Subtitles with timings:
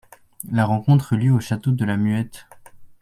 [0.51, 2.47] La rencontre eut lieu au château de la Muette.